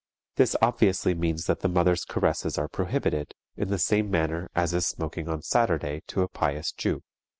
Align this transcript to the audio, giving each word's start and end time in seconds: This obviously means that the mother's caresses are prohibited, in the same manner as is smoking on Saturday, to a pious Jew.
This 0.35 0.55
obviously 0.63 1.13
means 1.13 1.45
that 1.45 1.59
the 1.59 1.67
mother's 1.69 2.05
caresses 2.05 2.57
are 2.57 2.67
prohibited, 2.67 3.35
in 3.55 3.67
the 3.67 3.77
same 3.77 4.09
manner 4.09 4.49
as 4.55 4.73
is 4.73 4.87
smoking 4.87 5.29
on 5.29 5.43
Saturday, 5.43 6.01
to 6.07 6.23
a 6.23 6.27
pious 6.27 6.71
Jew. 6.71 7.03